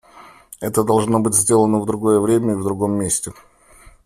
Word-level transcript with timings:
Это 0.59 0.83
должно 0.83 1.19
быть 1.19 1.35
сделано 1.35 1.77
в 1.79 1.85
другое 1.85 2.19
время 2.19 2.53
и 2.53 2.57
в 2.57 2.63
другом 2.63 2.93
месте. 2.93 3.33